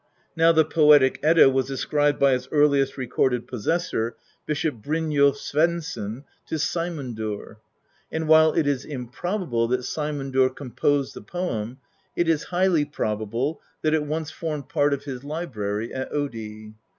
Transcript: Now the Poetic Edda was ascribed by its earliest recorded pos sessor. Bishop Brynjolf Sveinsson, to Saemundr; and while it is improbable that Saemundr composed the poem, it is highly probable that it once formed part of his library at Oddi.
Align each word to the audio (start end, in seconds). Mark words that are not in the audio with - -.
Now 0.35 0.51
the 0.51 0.65
Poetic 0.65 1.19
Edda 1.21 1.47
was 1.51 1.69
ascribed 1.69 2.17
by 2.19 2.33
its 2.33 2.47
earliest 2.51 2.97
recorded 2.97 3.47
pos 3.47 3.67
sessor. 3.67 4.13
Bishop 4.47 4.77
Brynjolf 4.81 5.37
Sveinsson, 5.37 6.23
to 6.47 6.55
Saemundr; 6.55 7.57
and 8.11 8.27
while 8.27 8.51
it 8.53 8.65
is 8.65 8.83
improbable 8.83 9.67
that 9.67 9.81
Saemundr 9.83 10.49
composed 10.55 11.13
the 11.13 11.21
poem, 11.21 11.77
it 12.15 12.27
is 12.27 12.45
highly 12.45 12.83
probable 12.83 13.61
that 13.83 13.93
it 13.93 14.01
once 14.03 14.31
formed 14.31 14.69
part 14.69 14.91
of 14.95 15.03
his 15.03 15.23
library 15.23 15.93
at 15.93 16.11
Oddi. 16.11 16.73